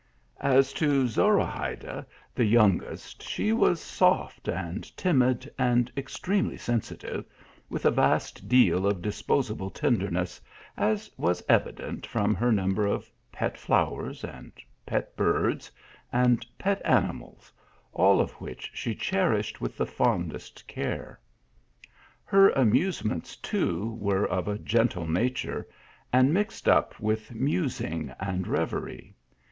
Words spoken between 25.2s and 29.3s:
ture, and mixed up with musing and reverie.